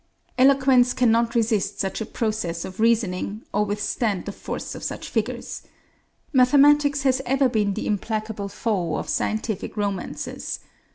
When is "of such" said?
4.73-5.07